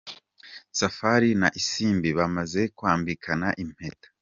[0.79, 4.07] Safari na Isimbi bamaze kwambikana impeta.